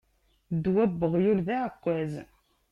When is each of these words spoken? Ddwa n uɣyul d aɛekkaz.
Ddwa 0.55 0.83
n 0.89 0.99
uɣyul 1.05 1.39
d 1.47 1.49
aɛekkaz. 1.55 2.13